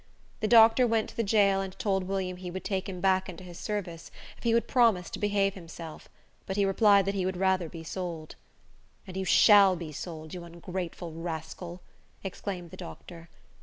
The 0.39 0.47
doctor 0.47 0.87
went 0.87 1.09
to 1.09 1.15
the 1.15 1.21
jail 1.21 1.61
and 1.61 1.77
told 1.77 2.05
William 2.05 2.37
he 2.37 2.49
would 2.49 2.63
take 2.63 2.89
him 2.89 3.01
back 3.01 3.29
into 3.29 3.43
his 3.43 3.59
service 3.59 4.09
if 4.35 4.43
he 4.43 4.51
would 4.51 4.67
promise 4.67 5.11
to 5.11 5.19
behave 5.19 5.53
himself 5.53 6.09
but 6.47 6.57
he 6.57 6.65
replied 6.65 7.05
that 7.05 7.13
he 7.13 7.23
would 7.23 7.37
rather 7.37 7.69
be 7.69 7.83
sold. 7.83 8.35
"And 9.05 9.15
you 9.15 9.25
shall 9.25 9.75
be 9.75 9.91
sold, 9.91 10.33
you 10.33 10.43
ungrateful 10.43 11.13
rascal!" 11.13 11.81
exclaimed 12.23 12.71
the 12.71 12.77
doctor. 12.77 13.29